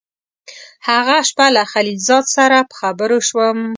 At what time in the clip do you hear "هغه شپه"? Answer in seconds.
0.87-1.45